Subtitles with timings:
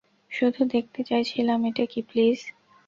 [0.31, 2.39] শুধু দেখতে চাইছিলাম এটা কী, প্লিজ!